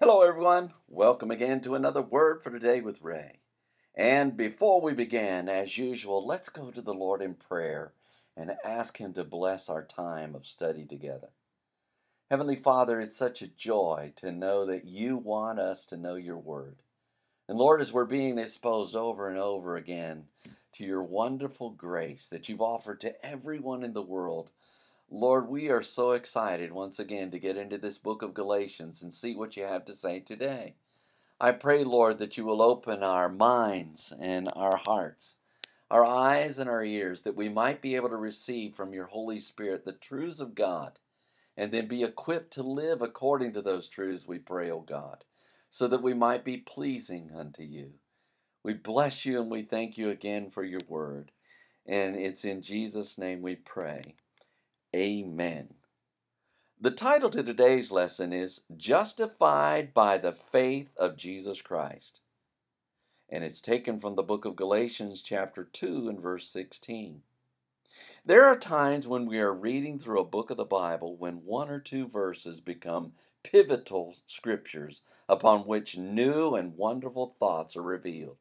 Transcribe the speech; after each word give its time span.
Hello, 0.00 0.22
everyone. 0.22 0.74
Welcome 0.86 1.32
again 1.32 1.60
to 1.62 1.74
another 1.74 2.00
Word 2.02 2.44
for 2.44 2.52
Today 2.52 2.80
with 2.80 3.02
Ray. 3.02 3.40
And 3.96 4.36
before 4.36 4.80
we 4.80 4.92
begin, 4.92 5.48
as 5.48 5.76
usual, 5.76 6.24
let's 6.24 6.48
go 6.48 6.70
to 6.70 6.80
the 6.80 6.94
Lord 6.94 7.20
in 7.20 7.34
prayer 7.34 7.94
and 8.36 8.52
ask 8.64 8.98
Him 8.98 9.12
to 9.14 9.24
bless 9.24 9.68
our 9.68 9.84
time 9.84 10.36
of 10.36 10.46
study 10.46 10.84
together. 10.84 11.30
Heavenly 12.30 12.54
Father, 12.54 13.00
it's 13.00 13.16
such 13.16 13.42
a 13.42 13.48
joy 13.48 14.12
to 14.18 14.30
know 14.30 14.64
that 14.66 14.84
you 14.84 15.16
want 15.16 15.58
us 15.58 15.84
to 15.86 15.96
know 15.96 16.14
your 16.14 16.38
Word. 16.38 16.76
And 17.48 17.58
Lord, 17.58 17.80
as 17.80 17.92
we're 17.92 18.04
being 18.04 18.38
exposed 18.38 18.94
over 18.94 19.28
and 19.28 19.36
over 19.36 19.76
again 19.76 20.26
to 20.74 20.84
your 20.84 21.02
wonderful 21.02 21.70
grace 21.70 22.28
that 22.28 22.48
you've 22.48 22.62
offered 22.62 23.00
to 23.00 23.26
everyone 23.26 23.82
in 23.82 23.94
the 23.94 24.02
world, 24.02 24.52
Lord, 25.10 25.48
we 25.48 25.70
are 25.70 25.82
so 25.82 26.12
excited 26.12 26.72
once 26.72 26.98
again 26.98 27.30
to 27.30 27.38
get 27.38 27.56
into 27.56 27.78
this 27.78 27.96
book 27.96 28.22
of 28.22 28.34
Galatians 28.34 29.02
and 29.02 29.14
see 29.14 29.34
what 29.34 29.56
you 29.56 29.64
have 29.64 29.86
to 29.86 29.94
say 29.94 30.20
today. 30.20 30.74
I 31.40 31.52
pray, 31.52 31.84
Lord, 31.84 32.18
that 32.18 32.36
you 32.36 32.44
will 32.44 32.60
open 32.60 33.02
our 33.02 33.28
minds 33.28 34.12
and 34.20 34.50
our 34.54 34.76
hearts, 34.76 35.36
our 35.90 36.04
eyes 36.04 36.58
and 36.58 36.68
our 36.68 36.84
ears, 36.84 37.22
that 37.22 37.36
we 37.36 37.48
might 37.48 37.80
be 37.80 37.96
able 37.96 38.10
to 38.10 38.16
receive 38.16 38.74
from 38.74 38.92
your 38.92 39.06
Holy 39.06 39.40
Spirit 39.40 39.84
the 39.84 39.92
truths 39.92 40.40
of 40.40 40.54
God, 40.54 40.98
and 41.56 41.72
then 41.72 41.88
be 41.88 42.04
equipped 42.04 42.52
to 42.54 42.62
live 42.62 43.02
according 43.02 43.52
to 43.54 43.62
those 43.62 43.88
truths, 43.88 44.26
we 44.28 44.38
pray, 44.38 44.70
O 44.70 44.80
God, 44.80 45.24
so 45.70 45.88
that 45.88 46.02
we 46.02 46.14
might 46.14 46.44
be 46.44 46.58
pleasing 46.58 47.30
unto 47.34 47.62
you. 47.62 47.94
We 48.62 48.74
bless 48.74 49.24
you 49.24 49.40
and 49.40 49.50
we 49.50 49.62
thank 49.62 49.96
you 49.96 50.10
again 50.10 50.50
for 50.50 50.64
your 50.64 50.80
word. 50.88 51.32
And 51.86 52.16
it's 52.16 52.44
in 52.44 52.62
Jesus' 52.62 53.18
name 53.18 53.42
we 53.42 53.56
pray. 53.56 54.02
Amen. 54.96 55.74
The 56.80 56.90
title 56.90 57.28
to 57.30 57.42
today's 57.42 57.92
lesson 57.92 58.32
is 58.32 58.62
Justified 58.74 59.92
by 59.92 60.16
the 60.16 60.32
Faith 60.32 60.96
of 60.96 61.18
Jesus 61.18 61.60
Christ. 61.60 62.22
And 63.28 63.44
it's 63.44 63.60
taken 63.60 64.00
from 64.00 64.14
the 64.14 64.22
book 64.22 64.46
of 64.46 64.56
Galatians, 64.56 65.20
chapter 65.20 65.64
2, 65.64 66.08
and 66.08 66.18
verse 66.18 66.48
16. 66.48 67.20
There 68.24 68.46
are 68.46 68.56
times 68.56 69.06
when 69.06 69.26
we 69.26 69.38
are 69.40 69.52
reading 69.52 69.98
through 69.98 70.20
a 70.20 70.24
book 70.24 70.50
of 70.50 70.56
the 70.56 70.64
Bible 70.64 71.18
when 71.18 71.44
one 71.44 71.68
or 71.68 71.80
two 71.80 72.08
verses 72.08 72.62
become 72.62 73.12
pivotal 73.42 74.16
scriptures 74.26 75.02
upon 75.28 75.66
which 75.66 75.98
new 75.98 76.54
and 76.54 76.78
wonderful 76.78 77.26
thoughts 77.38 77.76
are 77.76 77.82
revealed. 77.82 78.38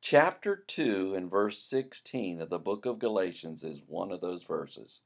Chapter 0.00 0.54
2 0.54 1.16
and 1.16 1.28
verse 1.28 1.60
16 1.60 2.40
of 2.40 2.50
the 2.50 2.60
book 2.60 2.86
of 2.86 3.00
Galatians 3.00 3.64
is 3.64 3.82
one 3.88 4.12
of 4.12 4.20
those 4.20 4.44
verses. 4.44 5.00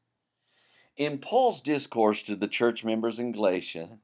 In 0.97 1.19
Paul's 1.19 1.61
discourse 1.61 2.23
to 2.23 2.37
the 2.37 2.47
church 2.47 2.85
members 2.85 3.19
in 3.19 3.33
Galatia, 3.33 3.99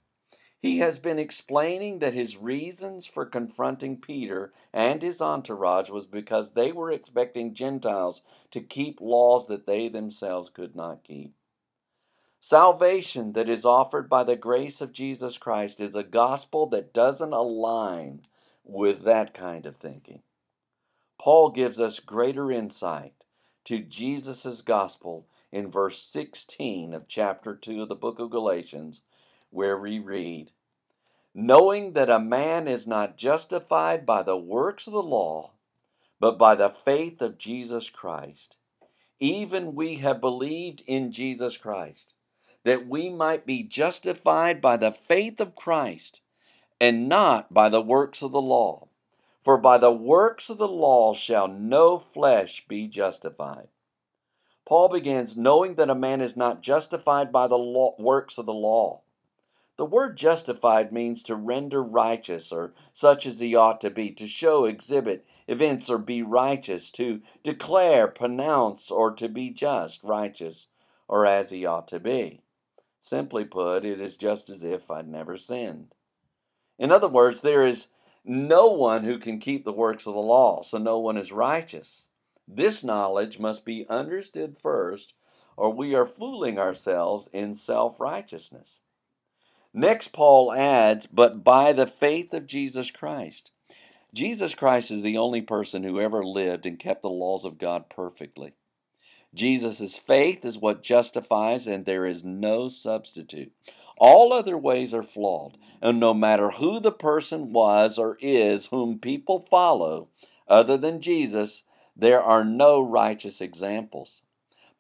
he 0.58 0.78
has 0.78 0.98
been 0.98 1.20
explaining 1.20 2.00
that 2.00 2.14
his 2.14 2.36
reasons 2.36 3.06
for 3.06 3.24
confronting 3.24 3.97
Peter 3.97 4.52
and 4.72 5.00
his 5.00 5.22
entourage 5.22 5.88
was 5.88 6.06
because 6.06 6.52
they 6.52 6.72
were 6.72 6.91
expecting 6.91 7.55
Gentiles 7.55 8.22
to 8.50 8.60
keep 8.60 9.00
laws 9.00 9.47
that 9.47 9.66
they 9.66 9.88
themselves 9.88 10.50
could 10.50 10.74
not 10.74 11.05
keep. 11.05 11.34
Salvation 12.41 13.34
that 13.34 13.48
is 13.48 13.64
offered 13.64 14.08
by 14.08 14.25
the 14.25 14.36
grace 14.36 14.80
of 14.80 14.92
Jesus 14.92 15.38
Christ 15.38 15.78
is 15.78 15.94
a 15.94 16.02
gospel 16.02 16.66
that 16.70 16.92
doesn't 16.92 17.32
align 17.32 18.22
with 18.64 19.02
that 19.02 19.32
kind 19.32 19.64
of 19.64 19.77
thinking. 19.77 20.22
Paul 21.19 21.50
gives 21.50 21.78
us 21.78 22.00
greater 22.00 22.50
insight 22.50 23.12
to 23.64 23.78
Jesus' 23.78 24.62
gospel 24.62 25.27
in 25.52 25.70
verse 25.70 26.02
16 26.02 26.94
of 26.94 27.08
chapter 27.08 27.54
2 27.56 27.82
of 27.82 27.88
the 27.88 27.94
book 27.94 28.18
of 28.18 28.30
Galatians, 28.30 29.00
where 29.50 29.78
we 29.78 29.98
read, 29.98 30.52
Knowing 31.34 31.92
that 31.92 32.10
a 32.10 32.18
man 32.18 32.66
is 32.66 32.86
not 32.86 33.16
justified 33.16 34.04
by 34.04 34.22
the 34.22 34.36
works 34.36 34.86
of 34.86 34.92
the 34.92 35.02
law, 35.02 35.52
but 36.18 36.38
by 36.38 36.54
the 36.54 36.70
faith 36.70 37.22
of 37.22 37.38
Jesus 37.38 37.88
Christ. 37.88 38.58
Even 39.19 39.75
we 39.75 39.97
have 39.97 40.20
believed 40.20 40.82
in 40.86 41.12
Jesus 41.12 41.56
Christ, 41.56 42.14
that 42.64 42.86
we 42.86 43.08
might 43.08 43.46
be 43.46 43.62
justified 43.62 44.60
by 44.60 44.76
the 44.76 44.92
faith 44.92 45.41
of 45.41 45.54
Christ, 45.54 46.22
and 46.80 47.08
not 47.08 47.52
by 47.52 47.69
the 47.69 47.80
works 47.80 48.22
of 48.22 48.32
the 48.32 48.41
law. 48.41 48.88
For 49.42 49.56
by 49.56 49.78
the 49.78 49.92
works 49.92 50.50
of 50.50 50.58
the 50.58 50.69
law 50.69 51.14
shall 51.14 51.48
no 51.48 51.98
flesh 51.98 52.64
be 52.69 52.86
justified. 52.88 53.69
Paul 54.70 54.88
begins 54.88 55.36
knowing 55.36 55.75
that 55.75 55.91
a 55.91 55.97
man 55.97 56.20
is 56.20 56.36
not 56.36 56.62
justified 56.62 57.32
by 57.32 57.48
the 57.48 57.58
law, 57.58 57.97
works 57.98 58.38
of 58.38 58.47
the 58.47 58.54
law. 58.54 59.00
The 59.76 59.84
word 59.84 60.16
justified 60.16 60.92
means 60.92 61.25
to 61.25 61.34
render 61.34 61.82
righteous 61.82 62.53
or 62.53 62.72
such 62.92 63.26
as 63.26 63.41
he 63.41 63.56
ought 63.56 63.81
to 63.81 63.91
be, 63.91 64.12
to 64.12 64.28
show, 64.28 64.66
exhibit, 64.66 65.26
evince, 65.48 65.91
or 65.91 65.98
be 65.98 66.22
righteous, 66.22 66.92
to 66.92 67.20
declare, 67.42 68.06
pronounce, 68.06 68.92
or 68.92 69.10
to 69.10 69.28
be 69.28 69.50
just, 69.50 70.04
righteous, 70.04 70.69
or 71.08 71.26
as 71.26 71.50
he 71.50 71.66
ought 71.66 71.88
to 71.88 71.98
be. 71.98 72.41
Simply 73.00 73.44
put, 73.44 73.84
it 73.84 74.00
is 74.00 74.16
just 74.16 74.48
as 74.50 74.62
if 74.62 74.88
I'd 74.88 75.08
never 75.08 75.37
sinned. 75.37 75.97
In 76.78 76.92
other 76.92 77.08
words, 77.08 77.41
there 77.41 77.66
is 77.66 77.88
no 78.25 78.70
one 78.70 79.02
who 79.02 79.19
can 79.19 79.41
keep 79.41 79.64
the 79.64 79.72
works 79.72 80.06
of 80.06 80.14
the 80.14 80.20
law, 80.20 80.62
so 80.62 80.78
no 80.78 81.00
one 81.00 81.16
is 81.16 81.32
righteous. 81.32 82.06
This 82.53 82.83
knowledge 82.83 83.38
must 83.38 83.65
be 83.65 83.87
understood 83.88 84.59
first, 84.59 85.15
or 85.56 85.72
we 85.72 85.94
are 85.94 86.05
fooling 86.05 86.59
ourselves 86.59 87.28
in 87.33 87.55
self 87.55 88.00
righteousness. 88.00 88.81
Next, 89.72 90.09
Paul 90.09 90.53
adds, 90.53 91.06
but 91.06 91.44
by 91.44 91.72
the 91.72 91.87
faith 91.87 92.34
of 92.34 92.49
Jesus 92.49 92.91
Christ. 92.91 93.53
Jesus 94.12 94.56
Christ 94.56 94.91
is 94.91 95.03
the 95.03 95.16
only 95.16 95.43
person 95.43 95.84
who 95.84 96.00
ever 96.00 96.25
lived 96.25 96.66
and 96.66 96.77
kept 96.77 97.03
the 97.03 97.09
laws 97.09 97.44
of 97.44 97.56
God 97.56 97.88
perfectly. 97.88 98.55
Jesus' 99.32 99.97
faith 99.97 100.44
is 100.44 100.59
what 100.59 100.82
justifies, 100.82 101.69
and 101.69 101.84
there 101.84 102.05
is 102.05 102.25
no 102.25 102.69
substitute. 102.69 103.53
All 103.97 104.32
other 104.32 104.59
ways 104.59 104.93
are 104.93 105.05
flawed, 105.05 105.56
and 105.81 106.00
no 106.00 106.12
matter 106.12 106.50
who 106.50 106.81
the 106.81 106.91
person 106.91 107.53
was 107.53 107.97
or 107.97 108.19
is 108.21 108.67
whom 108.67 108.99
people 108.99 109.38
follow, 109.38 110.09
other 110.49 110.77
than 110.77 111.00
Jesus, 111.00 111.62
there 111.96 112.22
are 112.22 112.44
no 112.44 112.80
righteous 112.80 113.40
examples. 113.40 114.22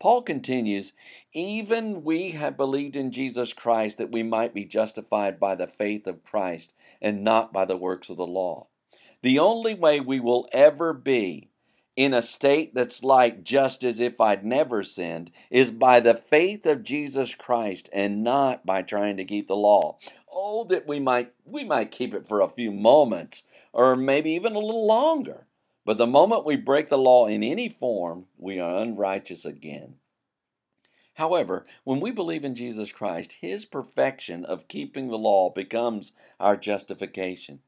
Paul 0.00 0.22
continues, 0.22 0.92
even 1.34 2.02
we 2.02 2.30
have 2.30 2.56
believed 2.56 2.96
in 2.96 3.12
Jesus 3.12 3.52
Christ 3.52 3.98
that 3.98 4.10
we 4.10 4.22
might 4.22 4.54
be 4.54 4.64
justified 4.64 5.38
by 5.38 5.54
the 5.54 5.66
faith 5.66 6.06
of 6.06 6.24
Christ 6.24 6.72
and 7.02 7.22
not 7.22 7.52
by 7.52 7.66
the 7.66 7.76
works 7.76 8.08
of 8.08 8.16
the 8.16 8.26
law. 8.26 8.68
The 9.22 9.38
only 9.38 9.74
way 9.74 10.00
we 10.00 10.18
will 10.18 10.48
ever 10.52 10.94
be 10.94 11.50
in 11.96 12.14
a 12.14 12.22
state 12.22 12.74
that's 12.74 13.04
like 13.04 13.44
just 13.44 13.84
as 13.84 14.00
if 14.00 14.18
I'd 14.20 14.42
never 14.42 14.82
sinned 14.82 15.30
is 15.50 15.70
by 15.70 16.00
the 16.00 16.14
faith 16.14 16.64
of 16.64 16.82
Jesus 16.82 17.34
Christ 17.34 17.90
and 17.92 18.24
not 18.24 18.64
by 18.64 18.80
trying 18.80 19.18
to 19.18 19.24
keep 19.26 19.48
the 19.48 19.56
law. 19.56 19.98
Oh, 20.32 20.64
that 20.64 20.88
we 20.88 20.98
might 20.98 21.34
we 21.44 21.64
might 21.64 21.90
keep 21.90 22.14
it 22.14 22.26
for 22.26 22.40
a 22.40 22.48
few 22.48 22.70
moments 22.70 23.42
or 23.74 23.96
maybe 23.96 24.30
even 24.30 24.54
a 24.54 24.58
little 24.58 24.86
longer. 24.86 25.46
But 25.90 25.98
the 25.98 26.06
moment 26.06 26.44
we 26.44 26.54
break 26.54 26.88
the 26.88 26.96
law 26.96 27.26
in 27.26 27.42
any 27.42 27.68
form, 27.68 28.26
we 28.38 28.60
are 28.60 28.76
unrighteous 28.76 29.44
again. 29.44 29.96
However, 31.14 31.66
when 31.82 31.98
we 31.98 32.12
believe 32.12 32.44
in 32.44 32.54
Jesus 32.54 32.92
Christ, 32.92 33.38
His 33.40 33.64
perfection 33.64 34.44
of 34.44 34.68
keeping 34.68 35.08
the 35.08 35.18
law 35.18 35.50
becomes 35.50 36.12
our 36.38 36.56
justification. 36.56 37.62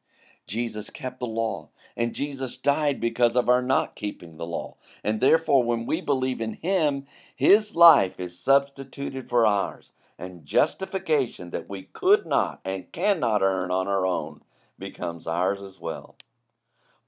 Jesus 0.47 0.89
kept 0.89 1.19
the 1.19 1.27
law, 1.27 1.71
and 1.97 2.15
Jesus 2.15 2.57
died 2.57 3.01
because 3.01 3.35
of 3.35 3.49
our 3.49 3.61
not 3.61 3.97
keeping 3.97 4.37
the 4.37 4.47
law. 4.47 4.77
And 5.03 5.21
therefore, 5.21 5.65
when 5.65 5.85
we 5.85 6.01
believe 6.01 6.41
in 6.41 6.53
Him, 6.53 7.07
His 7.35 7.75
life 7.75 8.21
is 8.21 8.39
substituted 8.39 9.29
for 9.29 9.45
ours, 9.45 9.91
and 10.17 10.47
justification 10.47 11.51
that 11.51 11.69
we 11.69 11.89
could 11.93 12.25
not 12.25 12.61
and 12.65 12.93
cannot 12.93 13.43
earn 13.43 13.73
on 13.73 13.89
our 13.89 14.07
own 14.07 14.43
becomes 14.79 15.27
ours 15.27 15.61
as 15.61 15.81
well. 15.81 16.15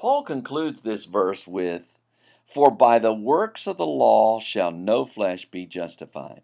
Paul 0.04 0.22
concludes 0.22 0.82
this 0.82 1.06
verse 1.06 1.46
with, 1.46 1.98
For 2.44 2.70
by 2.70 2.98
the 2.98 3.14
works 3.14 3.66
of 3.66 3.78
the 3.78 3.86
law 3.86 4.38
shall 4.38 4.70
no 4.70 5.06
flesh 5.06 5.46
be 5.46 5.64
justified. 5.64 6.42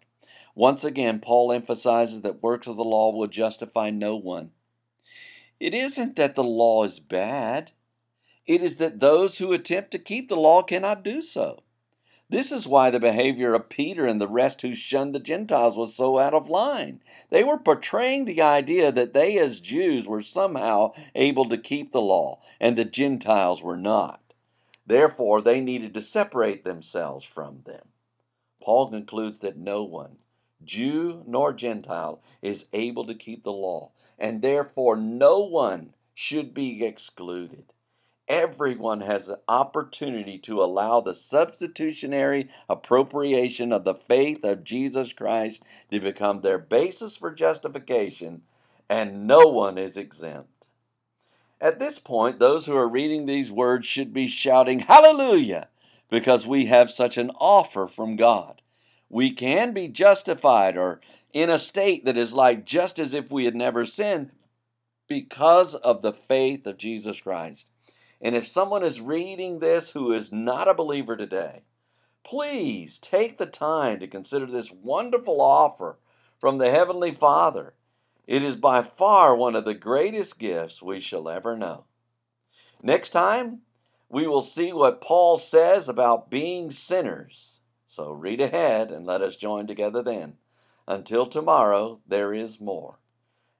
Once 0.55 0.83
again, 0.83 1.19
Paul 1.19 1.51
emphasizes 1.51 2.23
that 2.23 2.41
works 2.41 2.65
of 2.65 2.75
the 2.75 2.83
law 2.83 3.11
will 3.11 3.27
justify 3.27 3.91
no 3.91 4.15
one. 4.15 4.49
It 5.59 5.75
isn't 5.75 6.15
that 6.15 6.33
the 6.33 6.43
law 6.43 6.83
is 6.85 6.99
bad, 6.99 7.69
it 8.47 8.63
is 8.63 8.77
that 8.77 8.99
those 8.99 9.37
who 9.37 9.53
attempt 9.53 9.91
to 9.91 9.99
keep 9.99 10.27
the 10.27 10.35
law 10.35 10.63
cannot 10.63 11.03
do 11.03 11.21
so. 11.21 11.61
This 12.31 12.49
is 12.53 12.65
why 12.65 12.89
the 12.89 12.99
behavior 12.99 13.53
of 13.53 13.67
Peter 13.67 14.05
and 14.05 14.21
the 14.21 14.27
rest 14.27 14.61
who 14.61 14.73
shunned 14.73 15.13
the 15.13 15.19
Gentiles 15.19 15.75
was 15.75 15.93
so 15.93 16.17
out 16.17 16.33
of 16.33 16.49
line. 16.49 17.01
They 17.29 17.43
were 17.43 17.57
portraying 17.57 18.23
the 18.23 18.41
idea 18.41 18.89
that 18.89 19.11
they, 19.13 19.37
as 19.37 19.59
Jews, 19.59 20.07
were 20.07 20.21
somehow 20.21 20.93
able 21.13 21.43
to 21.49 21.57
keep 21.57 21.91
the 21.91 22.01
law, 22.01 22.39
and 22.57 22.77
the 22.77 22.85
Gentiles 22.85 23.61
were 23.61 23.75
not. 23.75 24.21
Therefore, 24.87 25.41
they 25.41 25.59
needed 25.59 25.93
to 25.93 26.01
separate 26.01 26.63
themselves 26.63 27.25
from 27.25 27.63
them. 27.65 27.89
Paul 28.63 28.89
concludes 28.89 29.39
that 29.39 29.57
no 29.57 29.83
one, 29.83 30.15
Jew 30.63 31.23
nor 31.27 31.51
Gentile, 31.51 32.21
is 32.41 32.67
able 32.71 33.03
to 33.07 33.13
keep 33.13 33.43
the 33.43 33.51
law, 33.51 33.91
and 34.17 34.41
therefore 34.41 34.95
no 34.95 35.41
one 35.41 35.95
should 36.13 36.53
be 36.53 36.85
excluded. 36.85 37.73
Everyone 38.31 39.01
has 39.01 39.27
an 39.27 39.39
opportunity 39.49 40.37
to 40.39 40.63
allow 40.63 41.01
the 41.01 41.13
substitutionary 41.13 42.47
appropriation 42.69 43.73
of 43.73 43.83
the 43.83 43.93
faith 43.93 44.45
of 44.45 44.63
Jesus 44.63 45.11
Christ 45.11 45.63
to 45.91 45.99
become 45.99 46.39
their 46.39 46.57
basis 46.57 47.17
for 47.17 47.33
justification, 47.33 48.43
and 48.89 49.27
no 49.27 49.49
one 49.49 49.77
is 49.77 49.97
exempt. 49.97 50.69
At 51.59 51.79
this 51.79 51.99
point, 51.99 52.39
those 52.39 52.67
who 52.67 52.77
are 52.77 52.87
reading 52.87 53.25
these 53.25 53.51
words 53.51 53.85
should 53.85 54.13
be 54.13 54.27
shouting, 54.27 54.79
Hallelujah! 54.79 55.67
because 56.09 56.47
we 56.47 56.67
have 56.67 56.89
such 56.89 57.17
an 57.17 57.31
offer 57.31 57.85
from 57.85 58.15
God. 58.15 58.61
We 59.09 59.31
can 59.31 59.73
be 59.73 59.89
justified 59.89 60.77
or 60.77 61.01
in 61.33 61.49
a 61.49 61.59
state 61.59 62.05
that 62.05 62.15
is 62.15 62.31
like 62.31 62.65
just 62.65 62.97
as 62.97 63.13
if 63.13 63.29
we 63.29 63.43
had 63.43 63.55
never 63.55 63.85
sinned 63.85 64.31
because 65.09 65.75
of 65.75 66.01
the 66.01 66.13
faith 66.13 66.65
of 66.65 66.77
Jesus 66.77 67.19
Christ. 67.19 67.67
And 68.21 68.35
if 68.35 68.47
someone 68.47 68.83
is 68.83 69.01
reading 69.01 69.59
this 69.59 69.91
who 69.91 70.13
is 70.13 70.31
not 70.31 70.67
a 70.67 70.75
believer 70.75 71.17
today, 71.17 71.63
please 72.23 72.99
take 72.99 73.39
the 73.39 73.47
time 73.47 73.99
to 73.99 74.07
consider 74.07 74.45
this 74.45 74.71
wonderful 74.71 75.41
offer 75.41 75.97
from 76.39 76.59
the 76.59 76.69
Heavenly 76.69 77.11
Father. 77.11 77.73
It 78.27 78.43
is 78.43 78.55
by 78.55 78.83
far 78.83 79.35
one 79.35 79.55
of 79.55 79.65
the 79.65 79.73
greatest 79.73 80.37
gifts 80.37 80.81
we 80.81 80.99
shall 80.99 81.27
ever 81.27 81.57
know. 81.57 81.85
Next 82.83 83.09
time, 83.09 83.61
we 84.07 84.27
will 84.27 84.41
see 84.41 84.71
what 84.71 85.01
Paul 85.01 85.37
says 85.37 85.89
about 85.89 86.29
being 86.29 86.69
sinners. 86.69 87.59
So 87.87 88.11
read 88.11 88.39
ahead 88.39 88.91
and 88.91 89.05
let 89.05 89.21
us 89.21 89.35
join 89.35 89.67
together 89.67 90.03
then. 90.03 90.37
Until 90.87 91.25
tomorrow, 91.25 91.99
there 92.07 92.33
is 92.33 92.59
more. 92.59 93.00